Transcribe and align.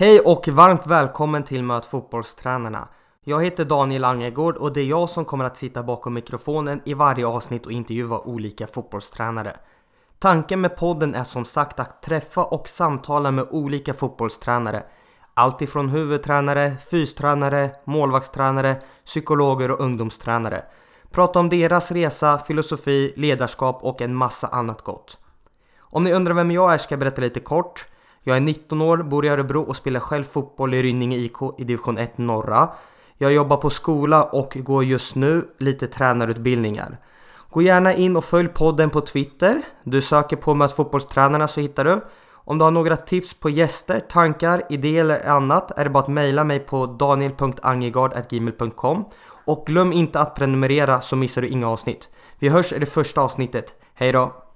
Hej 0.00 0.20
och 0.20 0.48
varmt 0.48 0.86
välkommen 0.86 1.42
till 1.42 1.62
Möt 1.62 1.84
fotbollstränarna. 1.84 2.88
Jag 3.24 3.44
heter 3.44 3.64
Daniel 3.64 4.04
Angegård 4.04 4.56
och 4.56 4.72
det 4.72 4.80
är 4.80 4.84
jag 4.84 5.08
som 5.08 5.24
kommer 5.24 5.44
att 5.44 5.56
sitta 5.56 5.82
bakom 5.82 6.14
mikrofonen 6.14 6.80
i 6.84 6.94
varje 6.94 7.26
avsnitt 7.26 7.66
och 7.66 7.72
intervjua 7.72 8.18
olika 8.18 8.66
fotbollstränare. 8.66 9.56
Tanken 10.18 10.60
med 10.60 10.76
podden 10.76 11.14
är 11.14 11.24
som 11.24 11.44
sagt 11.44 11.80
att 11.80 12.02
träffa 12.02 12.44
och 12.44 12.68
samtala 12.68 13.30
med 13.30 13.46
olika 13.50 13.94
fotbollstränare. 13.94 14.82
Allt 15.34 15.62
ifrån 15.62 15.88
huvudtränare, 15.88 16.76
fystränare, 16.90 17.70
målvaktstränare, 17.84 18.76
psykologer 19.04 19.70
och 19.70 19.80
ungdomstränare. 19.80 20.64
Prata 21.10 21.40
om 21.40 21.48
deras 21.48 21.90
resa, 21.90 22.38
filosofi, 22.38 23.12
ledarskap 23.16 23.78
och 23.82 24.02
en 24.02 24.14
massa 24.14 24.46
annat 24.46 24.82
gott. 24.82 25.18
Om 25.78 26.04
ni 26.04 26.12
undrar 26.12 26.34
vem 26.34 26.50
jag 26.50 26.72
är 26.72 26.78
ska 26.78 26.92
jag 26.92 27.00
berätta 27.00 27.20
lite 27.20 27.40
kort. 27.40 27.86
Jag 28.28 28.36
är 28.36 28.40
19 28.40 28.82
år, 28.82 28.96
bor 28.96 29.24
i 29.24 29.28
Örebro 29.28 29.62
och 29.62 29.76
spelar 29.76 30.00
själv 30.00 30.24
fotboll 30.24 30.74
i 30.74 30.82
Rynninge 30.82 31.16
IK 31.16 31.36
i 31.58 31.64
division 31.64 31.98
1 31.98 32.18
norra. 32.18 32.68
Jag 33.18 33.32
jobbar 33.32 33.56
på 33.56 33.70
skola 33.70 34.24
och 34.24 34.56
går 34.60 34.84
just 34.84 35.14
nu 35.14 35.48
lite 35.58 35.86
tränarutbildningar. 35.86 36.98
Gå 37.50 37.62
gärna 37.62 37.94
in 37.94 38.16
och 38.16 38.24
följ 38.24 38.48
podden 38.48 38.90
på 38.90 39.00
Twitter. 39.00 39.62
Du 39.84 40.00
söker 40.00 40.36
på 40.36 40.54
Möt 40.54 40.72
fotbollstränarna 40.72 41.48
så 41.48 41.60
hittar 41.60 41.84
du. 41.84 42.00
Om 42.32 42.58
du 42.58 42.64
har 42.64 42.70
några 42.70 42.96
tips 42.96 43.34
på 43.34 43.50
gäster, 43.50 44.00
tankar, 44.00 44.62
idéer 44.68 45.00
eller 45.00 45.28
annat 45.28 45.78
är 45.78 45.84
det 45.84 45.90
bara 45.90 46.02
att 46.02 46.08
mejla 46.08 46.44
mig 46.44 46.60
på 46.60 46.86
daniel.angegard.gmail.com 46.86 49.04
Och 49.44 49.66
glöm 49.66 49.92
inte 49.92 50.20
att 50.20 50.34
prenumerera 50.34 51.00
så 51.00 51.16
missar 51.16 51.42
du 51.42 51.48
inga 51.48 51.68
avsnitt. 51.68 52.08
Vi 52.38 52.48
hörs 52.48 52.72
i 52.72 52.78
det 52.78 52.86
första 52.86 53.20
avsnittet. 53.20 53.74
Hej 53.94 54.12
då! 54.12 54.47